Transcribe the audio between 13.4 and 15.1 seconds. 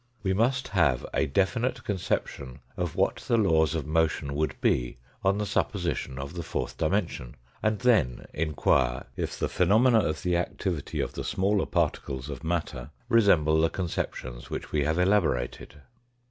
the conceptions which we have